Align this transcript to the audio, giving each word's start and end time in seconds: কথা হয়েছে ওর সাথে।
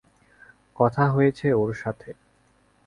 কথা 0.75 1.03
হয়েছে 1.07 1.47
ওর 1.53 1.71
সাথে। 1.73 2.09